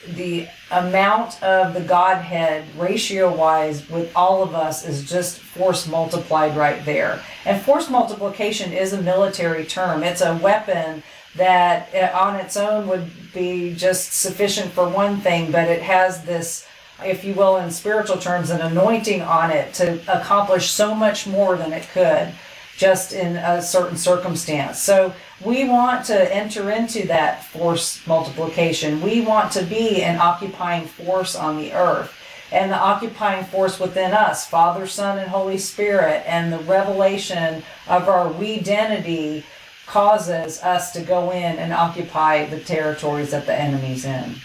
the 0.08 0.48
amount 0.72 1.40
of 1.44 1.76
the 1.76 1.82
Godhead 1.82 2.66
ratio 2.80 3.32
wise 3.32 3.88
with 3.92 4.12
all 4.16 4.42
of 4.42 4.56
us 4.56 4.84
is 4.84 5.08
just 5.08 5.38
force 5.38 5.88
multiplied 5.88 6.58
right 6.58 6.84
there. 6.84 7.22
And 7.46 7.62
force 7.62 7.92
multiplication 7.92 8.74
is 8.74 8.94
a 8.94 9.02
military 9.04 9.66
term, 9.66 10.02
it's 10.02 10.22
a 10.22 10.36
weapon 10.38 11.04
that 11.36 11.90
eh, 11.94 12.10
on 12.10 12.38
its 12.38 12.58
own 12.58 12.88
would 12.88 13.12
be 13.36 13.76
just 13.76 14.14
sufficient 14.14 14.72
for 14.72 14.90
one 14.90 15.22
thing, 15.22 15.52
but 15.52 15.68
it 15.68 15.84
has 15.84 16.24
this 16.24 16.67
if 17.06 17.24
you 17.24 17.34
will, 17.34 17.58
in 17.58 17.72
spiritual 17.72 18.18
terms, 18.18 18.50
an 18.50 18.62
anointing 18.62 19.22
on 19.22 19.52
it 19.52 19.74
to 19.76 20.00
accomplish 20.08 20.70
so 20.70 20.96
much 20.96 21.28
more 21.28 21.56
than 21.56 21.74
it 21.74 21.88
could 21.90 22.34
just 22.78 23.12
in 23.12 23.36
a 23.38 23.62
certain 23.62 23.98
circumstance. 23.98 24.80
So 24.80 25.14
we 25.44 25.68
want 25.68 26.06
to 26.06 26.36
enter 26.36 26.70
into 26.70 27.08
that 27.08 27.44
force 27.46 28.06
multiplication. 28.06 29.02
We 29.02 29.22
want 29.22 29.52
to 29.54 29.64
be 29.64 30.04
an 30.04 30.20
occupying 30.20 30.86
force 30.86 31.36
on 31.36 31.58
the 31.58 31.74
earth. 31.74 32.14
And 32.52 32.72
the 32.72 32.78
occupying 32.78 33.46
force 33.46 33.80
within 33.80 34.14
us, 34.14 34.48
Father, 34.48 34.88
Son, 34.88 35.18
and 35.18 35.30
Holy 35.30 35.58
Spirit, 35.58 36.24
and 36.26 36.54
the 36.54 36.60
revelation 36.60 37.62
of 37.88 38.08
our 38.08 38.32
we 38.32 38.60
identity 38.60 39.44
causes 39.86 40.62
us 40.62 40.92
to 40.94 41.02
go 41.02 41.32
in 41.32 41.58
and 41.58 41.74
occupy 41.74 42.46
the 42.46 42.60
territories 42.60 43.32
that 43.32 43.48
the 43.48 43.60
enemy's 43.60 44.06
in. 44.06 44.36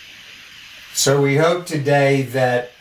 So 0.94 1.22
we 1.22 1.37
hope 1.37 1.64
today 1.64 2.20
that 2.20 2.72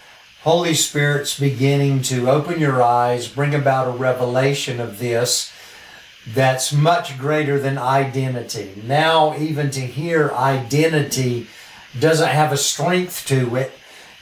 Holy 0.42 0.74
Spirit's 0.74 1.40
beginning 1.40 2.02
to 2.04 2.30
open 2.30 2.60
your 2.60 2.84
eyes, 2.84 3.30
bring 3.30 3.56
about 3.56 3.88
a 3.88 3.98
revelation 3.98 4.82
of 4.82 5.00
this 5.00 5.54
that's 6.28 6.74
much 6.74 7.18
greater 7.18 7.58
than 7.58 7.78
identity. 7.78 8.84
Now, 8.86 9.38
even 9.38 9.72
to 9.72 9.80
hear 9.80 10.30
identity 10.32 11.48
doesn't 11.98 12.28
have 12.28 12.52
a 12.52 12.58
strength 12.58 13.26
to 13.28 13.56
it. 13.56 13.72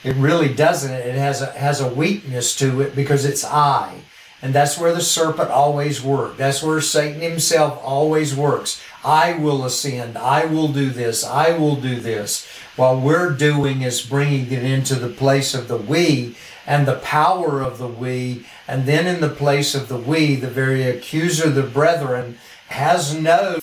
It 0.04 0.14
really 0.14 0.54
doesn't. 0.54 0.92
It 0.92 1.16
has 1.16 1.42
a, 1.42 1.46
has 1.46 1.80
a 1.80 1.92
weakness 1.92 2.54
to 2.56 2.80
it 2.82 2.94
because 2.94 3.24
it's 3.24 3.44
I. 3.44 4.02
And 4.40 4.54
that's 4.54 4.78
where 4.78 4.94
the 4.94 5.02
serpent 5.02 5.50
always 5.50 6.00
worked. 6.00 6.38
That's 6.38 6.62
where 6.62 6.80
Satan 6.80 7.20
himself 7.20 7.78
always 7.82 8.36
works. 8.36 8.80
I 9.04 9.34
will 9.34 9.64
ascend. 9.64 10.18
I 10.18 10.44
will 10.44 10.68
do 10.68 10.90
this. 10.90 11.24
I 11.24 11.56
will 11.56 11.76
do 11.76 11.96
this. 11.96 12.46
What 12.76 13.00
we're 13.00 13.30
doing 13.30 13.82
is 13.82 14.00
bringing 14.02 14.50
it 14.52 14.62
into 14.62 14.94
the 14.94 15.08
place 15.08 15.54
of 15.54 15.68
the 15.68 15.76
we 15.76 16.36
and 16.66 16.86
the 16.86 16.96
power 16.96 17.60
of 17.60 17.78
the 17.78 17.86
we. 17.88 18.46
And 18.68 18.86
then 18.86 19.06
in 19.06 19.20
the 19.20 19.28
place 19.28 19.74
of 19.74 19.88
the 19.88 19.96
we, 19.96 20.36
the 20.36 20.50
very 20.50 20.82
accuser 20.82 21.50
the 21.50 21.62
brethren 21.62 22.38
has 22.68 23.14
no 23.14 23.60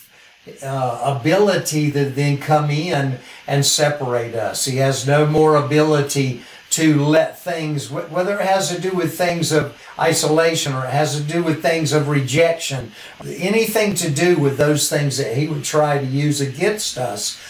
uh, 0.63 1.17
ability 1.20 1.91
to 1.91 2.06
then 2.06 2.38
come 2.38 2.70
in 2.70 3.20
and 3.46 3.65
separate 3.65 4.36
us. 4.36 4.65
He 4.65 4.77
has 4.77 5.08
no 5.08 5.25
more 5.25 5.56
ability 5.56 6.41
to 6.77 7.03
let 7.03 7.39
things, 7.39 7.89
whether 7.89 8.39
it 8.39 8.46
has 8.46 8.69
to 8.69 8.79
do 8.79 8.91
with 8.91 9.17
things 9.17 9.51
of 9.51 9.75
isolation 9.98 10.74
or 10.74 10.86
it 10.86 10.91
has 10.91 11.15
to 11.17 11.24
do 11.24 11.41
with 11.41 11.60
things 11.60 11.91
of 11.91 12.07
rejection, 12.07 12.91
anything 13.25 13.96
to 13.96 14.12
do 14.12 14.38
with 14.38 14.57
those 14.57 14.88
things 14.88 15.17
that 15.17 15.36
he 15.36 15.48
would 15.48 15.63
try 15.63 15.98
to 15.98 16.05
use 16.05 16.39
against 16.39 17.00
us, 17.00 17.41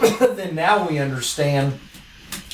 then 0.20 0.54
now 0.54 0.88
we 0.88 1.00
understand 1.00 1.80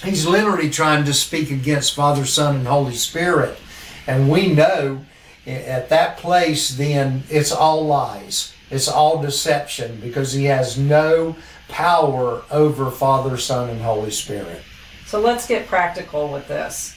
he's 0.02 0.26
literally 0.26 0.70
trying 0.70 1.04
to 1.04 1.12
speak 1.12 1.50
against 1.50 1.94
Father, 1.94 2.24
Son, 2.24 2.56
and 2.56 2.66
Holy 2.66 2.94
Spirit. 2.94 3.58
And 4.06 4.30
we 4.30 4.50
know 4.50 5.04
at 5.46 5.90
that 5.90 6.16
place, 6.16 6.70
then 6.70 7.24
it's 7.28 7.52
all 7.52 7.84
lies. 7.84 8.54
It's 8.70 8.88
all 8.88 9.20
deception 9.20 10.00
because 10.00 10.32
he 10.32 10.46
has 10.46 10.78
no 10.78 11.36
power 11.68 12.44
over 12.50 12.90
Father, 12.90 13.36
Son, 13.36 13.68
and 13.68 13.82
Holy 13.82 14.10
Spirit. 14.10 14.62
So 15.06 15.20
let's 15.20 15.46
get 15.46 15.66
practical 15.66 16.32
with 16.32 16.48
this. 16.48 16.96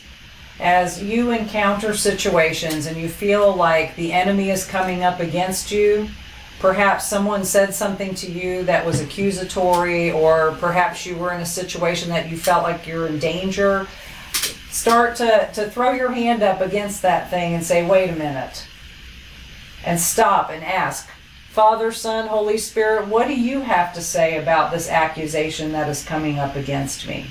As 0.60 1.04
you 1.04 1.32
encounter 1.32 1.94
situations 1.94 2.88
and 2.88 2.98
you 2.98 3.10
feel 3.10 3.56
like 3.56 3.96
the 3.96 4.12
enemy 4.12 4.50
is 4.50 4.66
coming 4.66 5.04
up 5.04 5.20
against 5.20 5.72
you, 5.72 6.10
perhaps 6.60 7.08
someone 7.08 7.46
said 7.46 7.76
something 7.76 8.16
to 8.16 8.32
you 8.32 8.64
that 8.64 8.86
was 8.86 9.00
accusatory, 9.00 10.12
or 10.12 10.56
perhaps 10.60 11.06
you 11.06 11.16
were 11.16 11.32
in 11.32 11.42
a 11.42 11.46
situation 11.46 12.10
that 12.10 12.30
you 12.30 12.38
felt 12.38 12.64
like 12.64 12.88
you're 12.88 13.06
in 13.08 13.20
danger, 13.20 13.88
start 14.72 15.16
to, 15.18 15.50
to 15.54 15.70
throw 15.70 15.92
your 15.92 16.12
hand 16.12 16.42
up 16.42 16.62
against 16.62 17.04
that 17.04 17.30
thing 17.30 17.54
and 17.54 17.64
say, 17.64 17.88
wait 17.88 18.10
a 18.10 18.16
minute. 18.16 18.68
And 19.86 20.00
stop 20.00 20.50
and 20.50 20.64
ask, 20.64 21.08
Father, 21.50 21.92
Son, 21.92 22.28
Holy 22.28 22.58
Spirit, 22.58 23.08
what 23.08 23.28
do 23.28 23.40
you 23.40 23.62
have 23.62 23.94
to 23.94 24.02
say 24.02 24.38
about 24.38 24.72
this 24.72 24.90
accusation 24.90 25.72
that 25.74 25.90
is 25.90 26.04
coming 26.04 26.40
up 26.40 26.56
against 26.56 27.08
me? 27.08 27.28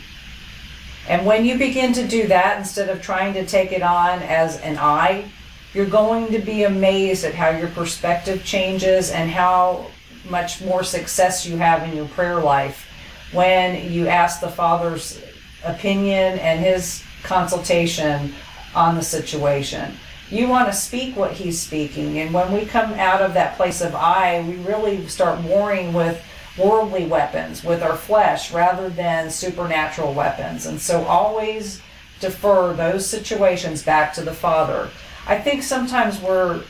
And 1.08 1.24
when 1.24 1.44
you 1.44 1.56
begin 1.56 1.92
to 1.94 2.06
do 2.06 2.26
that, 2.28 2.58
instead 2.58 2.88
of 2.88 3.00
trying 3.00 3.34
to 3.34 3.46
take 3.46 3.72
it 3.72 3.82
on 3.82 4.22
as 4.22 4.58
an 4.60 4.76
I, 4.78 5.30
you're 5.72 5.86
going 5.86 6.32
to 6.32 6.38
be 6.38 6.64
amazed 6.64 7.24
at 7.24 7.34
how 7.34 7.50
your 7.50 7.68
perspective 7.68 8.44
changes 8.44 9.10
and 9.10 9.30
how 9.30 9.86
much 10.28 10.62
more 10.62 10.82
success 10.82 11.46
you 11.46 11.56
have 11.58 11.82
in 11.88 11.94
your 11.94 12.08
prayer 12.08 12.40
life 12.40 12.88
when 13.32 13.92
you 13.92 14.08
ask 14.08 14.40
the 14.40 14.48
Father's 14.48 15.20
opinion 15.64 16.38
and 16.38 16.60
his 16.60 17.04
consultation 17.22 18.32
on 18.74 18.94
the 18.94 19.02
situation. 19.02 19.94
You 20.30 20.48
want 20.48 20.68
to 20.68 20.72
speak 20.72 21.16
what 21.16 21.32
he's 21.32 21.60
speaking. 21.60 22.18
And 22.18 22.34
when 22.34 22.52
we 22.52 22.64
come 22.64 22.94
out 22.94 23.22
of 23.22 23.34
that 23.34 23.56
place 23.56 23.80
of 23.80 23.94
I, 23.94 24.42
we 24.42 24.56
really 24.56 25.06
start 25.06 25.40
warring 25.42 25.92
with 25.92 26.24
worldly 26.58 27.06
weapons 27.06 27.62
with 27.62 27.82
our 27.82 27.96
flesh 27.96 28.52
rather 28.52 28.88
than 28.88 29.30
supernatural 29.30 30.14
weapons. 30.14 30.66
And 30.66 30.80
so 30.80 31.04
always 31.04 31.82
defer 32.20 32.72
those 32.72 33.08
situations 33.08 33.82
back 33.82 34.14
to 34.14 34.22
the 34.22 34.32
Father. 34.32 34.90
I 35.26 35.38
think 35.38 35.62
sometimes 35.62 36.20
we're 36.20 36.62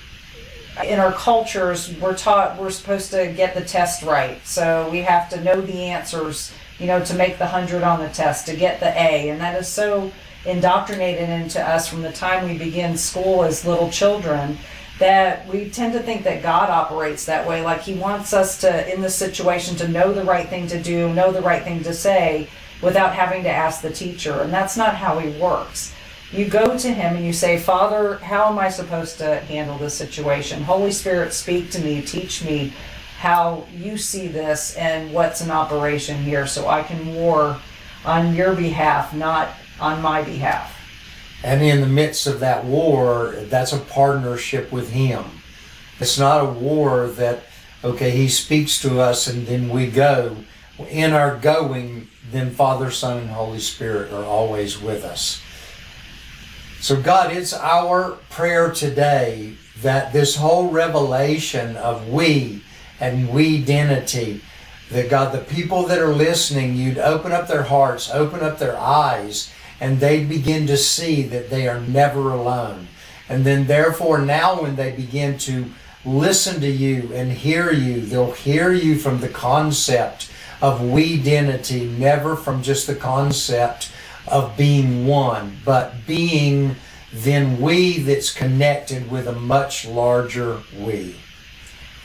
in 0.85 0.99
our 0.99 1.12
cultures 1.12 1.95
we're 2.00 2.14
taught 2.14 2.61
we're 2.61 2.71
supposed 2.71 3.11
to 3.11 3.33
get 3.35 3.55
the 3.55 3.64
test 3.64 4.02
right. 4.02 4.45
So 4.47 4.88
we 4.90 4.99
have 4.99 5.28
to 5.31 5.40
know 5.43 5.61
the 5.61 5.85
answers, 5.85 6.52
you 6.78 6.87
know, 6.87 7.02
to 7.05 7.14
make 7.14 7.38
the 7.38 7.45
100 7.45 7.83
on 7.83 8.00
the 8.00 8.09
test, 8.09 8.47
to 8.47 8.57
get 8.57 8.80
the 8.80 8.91
A, 8.91 9.30
and 9.30 9.41
that 9.41 9.58
is 9.58 9.69
so 9.69 10.13
indoctrinated 10.45 11.28
into 11.28 11.60
us 11.60 11.89
from 11.89 12.02
the 12.02 12.13
time 12.13 12.49
we 12.49 12.58
begin 12.58 12.97
school 12.97 13.43
as 13.43 13.65
little 13.65 13.91
children 13.91 14.58
that 14.99 15.47
we 15.47 15.69
tend 15.69 15.93
to 15.93 16.00
think 16.00 16.25
that 16.25 16.43
God 16.43 16.71
operates 16.71 17.26
that 17.26 17.47
way. 17.47 17.63
Like 17.63 17.82
He 17.82 17.95
wants 17.95 18.32
us 18.32 18.61
to, 18.63 18.93
in 18.93 19.02
this 19.02 19.15
situation, 19.15 19.76
to 19.76 19.89
know 19.89 20.13
the 20.13 20.25
right 20.25 20.49
thing 20.49 20.67
to 20.69 20.82
do, 20.82 21.13
know 21.13 21.32
the 21.32 21.43
right 21.43 21.63
thing 21.63 21.82
to 21.82 21.93
say 21.93 22.49
without 22.82 23.15
having 23.15 23.43
to 23.43 23.50
ask 23.50 23.82
the 23.82 23.91
teacher. 23.91 24.41
And 24.41 24.52
that's 24.52 24.76
not 24.76 24.97
how 24.97 25.19
He 25.19 25.39
works. 25.41 25.95
You 26.32 26.47
go 26.47 26.76
to 26.76 26.93
Him 26.93 27.17
and 27.17 27.25
you 27.25 27.32
say, 27.32 27.59
Father, 27.59 28.17
how 28.17 28.49
am 28.50 28.59
I 28.59 28.69
supposed 28.69 29.19
to 29.19 29.37
handle 29.41 29.78
this 29.78 29.95
situation? 29.95 30.63
Holy 30.63 30.91
Spirit, 30.93 31.32
speak 31.32 31.71
to 31.73 31.80
me, 31.80 32.02
teach 32.02 32.45
me 32.45 32.73
how 33.19 33.67
you 33.75 33.97
see 33.97 34.28
this 34.28 34.76
and 34.76 35.13
what's 35.13 35.41
in 35.41 35.50
operation 35.50 36.23
here 36.23 36.47
so 36.47 36.69
I 36.69 36.82
can 36.82 37.15
war 37.15 37.59
on 38.04 38.35
your 38.35 38.54
behalf, 38.54 39.15
not 39.15 39.50
on 39.80 40.02
my 40.02 40.23
behalf. 40.23 40.75
And 41.44 41.62
in 41.62 41.80
the 41.80 41.86
midst 41.86 42.26
of 42.26 42.40
that 42.40 42.64
war, 42.64 43.34
that's 43.36 43.72
a 43.72 43.78
partnership 43.78 44.72
with 44.72 44.90
Him. 44.90 45.25
It's 46.00 46.18
not 46.18 46.44
a 46.44 46.50
war 46.50 47.06
that, 47.08 47.44
okay, 47.84 48.10
He 48.10 48.28
speaks 48.28 48.80
to 48.82 49.00
us 49.00 49.26
and 49.26 49.46
then 49.46 49.68
we 49.68 49.86
go. 49.86 50.36
In 50.90 51.12
our 51.12 51.36
going, 51.36 52.08
then 52.30 52.50
Father, 52.50 52.90
Son, 52.90 53.18
and 53.18 53.30
Holy 53.30 53.60
Spirit 53.60 54.12
are 54.12 54.25
always 54.25 54.80
with 54.80 55.04
us. 55.04 55.42
So, 56.80 57.00
God, 57.00 57.34
it's 57.34 57.54
our 57.54 58.12
prayer 58.30 58.70
today 58.70 59.54
that 59.82 60.12
this 60.12 60.36
whole 60.36 60.70
revelation 60.70 61.76
of 61.76 62.08
we 62.08 62.62
and 63.00 63.30
we 63.30 63.58
identity, 63.58 64.40
that 64.90 65.10
God, 65.10 65.32
the 65.32 65.54
people 65.54 65.84
that 65.84 65.99
are 65.99 66.14
listening, 66.14 66.76
you'd 66.76 66.99
open 66.99 67.32
up 67.32 67.49
their 67.49 67.64
hearts, 67.64 68.10
open 68.10 68.40
up 68.40 68.58
their 68.58 68.78
eyes, 68.78 69.52
and 69.80 70.00
they 70.00 70.25
begin 70.25 70.67
to 70.67 70.76
see 70.76 71.23
that 71.23 71.50
they 71.50 71.69
are 71.69 71.80
never 71.80 72.32
alone. 72.32 72.89
And 73.28 73.45
then, 73.45 73.67
therefore, 73.67 74.19
now 74.19 74.62
when 74.62 74.76
they 74.76 74.93
begin 74.93 75.36
to 75.39 75.67
listen 76.04 76.60
to 76.60 76.71
you 76.71 77.10
and 77.12 77.32
hear 77.32 77.73
you, 77.73 78.00
they'll 78.00 78.32
hear 78.32 78.73
you 78.73 78.97
from 78.99 79.21
the 79.21 79.28
concept 79.28 80.30
of 80.62 80.80
we 80.80 81.15
identity, 81.15 81.84
never 81.86 82.36
from 82.36 82.62
just 82.62 82.86
the 82.86 82.95
concept 82.95 83.91
of 84.28 84.56
being 84.56 85.06
one, 85.06 85.56
but 85.65 86.06
being 86.06 86.76
then 87.12 87.60
we 87.60 87.99
that's 88.00 88.32
connected 88.32 89.10
with 89.10 89.26
a 89.26 89.32
much 89.32 89.86
larger 89.86 90.60
we. 90.78 91.17